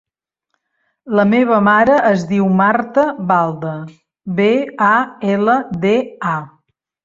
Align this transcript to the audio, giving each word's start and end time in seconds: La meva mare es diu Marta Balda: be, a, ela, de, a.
La 1.19 1.25
meva 1.33 1.59
mare 1.67 1.97
es 2.13 2.23
diu 2.33 2.49
Marta 2.63 3.05
Balda: 3.35 3.77
be, 4.41 4.51
a, 4.89 4.91
ela, 5.37 5.61
de, 5.89 5.97
a. 6.35 6.37